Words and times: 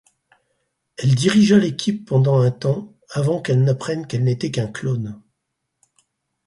Elle 0.97 1.13
dirigea 1.13 1.59
l'équipe 1.59 2.07
pendant 2.07 2.39
un 2.39 2.49
temps 2.49 2.91
avant 3.11 3.39
qu'elle 3.39 3.63
n'apprenne 3.63 4.07
qu'elle 4.07 4.23
n'était 4.23 4.49
qu'un 4.49 4.65
clone. 4.65 5.21